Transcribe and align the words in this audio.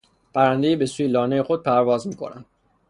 پرندهای 0.33 0.75
به 0.75 0.85
سوی 0.85 1.07
لانهی 1.07 1.41
خود 1.41 1.63
پرواز 1.63 2.07
میکند. 2.07 2.45